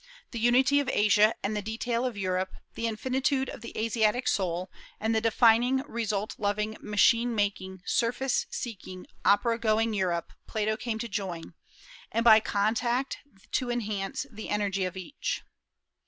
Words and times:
The 0.31 0.39
unity 0.39 0.79
of 0.79 0.89
Asia 0.91 1.35
and 1.43 1.55
the 1.55 1.61
detail 1.61 2.07
of 2.07 2.17
Europe, 2.17 2.55
the 2.73 2.87
infinitude 2.87 3.49
of 3.49 3.61
the 3.61 3.71
Asiatic 3.77 4.27
soul 4.27 4.71
and 4.99 5.13
the 5.13 5.21
defining, 5.21 5.83
result 5.87 6.33
loving, 6.39 6.75
machine 6.81 7.35
making, 7.35 7.83
surface 7.85 8.47
seeking, 8.49 9.05
opera 9.23 9.59
going 9.59 9.93
Europe 9.93 10.33
Plato 10.47 10.75
came 10.75 10.97
to 10.97 11.07
join, 11.07 11.53
and 12.11 12.23
by 12.23 12.39
contact 12.39 13.19
to 13.51 13.69
enhance 13.69 14.25
the 14.31 14.49
energy 14.49 14.85
of 14.85 14.97
each. 14.97 15.43